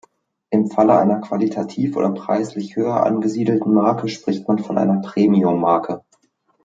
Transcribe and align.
Im 0.49 0.65
Falle 0.71 0.97
einer 0.97 1.21
qualitativ 1.21 1.95
oder 1.95 2.09
preislich 2.09 2.75
höher 2.75 3.05
angesiedelten 3.05 3.71
Marke 3.71 4.07
spricht 4.07 4.47
man 4.47 4.57
von 4.57 4.79
einer 4.79 4.99
Premiummarke. 5.01 6.01